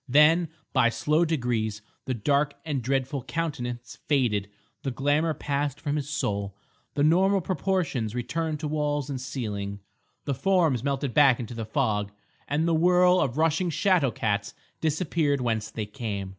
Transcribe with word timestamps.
Then, 0.09 0.49
by 0.73 0.89
slow 0.89 1.25
degrees, 1.25 1.83
the 2.05 2.15
dark 2.15 2.55
and 2.65 2.81
dreadful 2.81 3.21
countenance 3.21 3.99
faded, 4.07 4.49
the 4.81 4.89
glamour 4.89 5.35
passed 5.35 5.79
from 5.79 5.95
his 5.95 6.09
soul, 6.09 6.57
the 6.95 7.03
normal 7.03 7.39
proportions 7.39 8.15
returned 8.15 8.59
to 8.61 8.67
walls 8.67 9.11
and 9.11 9.21
ceiling, 9.21 9.79
the 10.25 10.33
forms 10.33 10.83
melted 10.83 11.13
back 11.13 11.39
into 11.39 11.53
the 11.53 11.65
fog, 11.65 12.11
and 12.47 12.67
the 12.67 12.73
whirl 12.73 13.19
of 13.21 13.37
rushing 13.37 13.69
shadow 13.69 14.09
cats 14.09 14.55
disappeared 14.81 15.39
whence 15.39 15.69
they 15.69 15.85
came. 15.85 16.29